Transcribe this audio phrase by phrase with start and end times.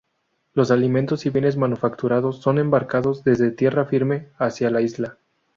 [0.55, 5.19] Los alimentos y bienes manufacturados son embarcados desde tierra firme hacia la isla.